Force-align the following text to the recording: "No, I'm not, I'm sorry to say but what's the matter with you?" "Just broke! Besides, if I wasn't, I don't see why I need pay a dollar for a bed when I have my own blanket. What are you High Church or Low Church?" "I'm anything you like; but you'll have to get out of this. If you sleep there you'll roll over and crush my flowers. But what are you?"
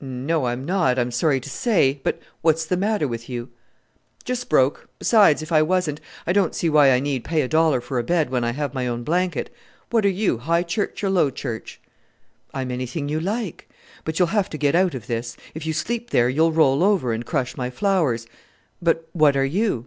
"No, 0.00 0.46
I'm 0.46 0.64
not, 0.64 0.98
I'm 0.98 1.10
sorry 1.10 1.40
to 1.40 1.50
say 1.50 2.00
but 2.02 2.18
what's 2.40 2.64
the 2.64 2.74
matter 2.74 3.06
with 3.06 3.28
you?" 3.28 3.50
"Just 4.24 4.48
broke! 4.48 4.88
Besides, 4.98 5.42
if 5.42 5.52
I 5.52 5.60
wasn't, 5.60 6.00
I 6.26 6.32
don't 6.32 6.54
see 6.54 6.70
why 6.70 6.90
I 6.90 7.00
need 7.00 7.22
pay 7.22 7.42
a 7.42 7.48
dollar 7.48 7.82
for 7.82 7.98
a 7.98 8.02
bed 8.02 8.30
when 8.30 8.44
I 8.44 8.52
have 8.52 8.72
my 8.72 8.86
own 8.86 9.04
blanket. 9.04 9.52
What 9.90 10.06
are 10.06 10.08
you 10.24 10.38
High 10.38 10.62
Church 10.62 11.04
or 11.04 11.10
Low 11.10 11.30
Church?" 11.30 11.82
"I'm 12.54 12.70
anything 12.70 13.10
you 13.10 13.20
like; 13.20 13.68
but 14.06 14.18
you'll 14.18 14.28
have 14.28 14.48
to 14.48 14.56
get 14.56 14.74
out 14.74 14.94
of 14.94 15.06
this. 15.06 15.36
If 15.54 15.66
you 15.66 15.74
sleep 15.74 16.08
there 16.08 16.30
you'll 16.30 16.52
roll 16.52 16.82
over 16.82 17.12
and 17.12 17.26
crush 17.26 17.54
my 17.54 17.68
flowers. 17.68 18.26
But 18.80 19.06
what 19.12 19.36
are 19.36 19.44
you?" 19.44 19.84